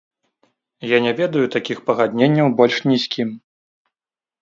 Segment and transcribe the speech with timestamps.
[0.95, 3.29] Я не ведаю такіх пагадненняў больш ні з кім!